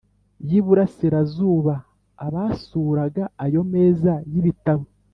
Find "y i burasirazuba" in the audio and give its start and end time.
0.49-1.73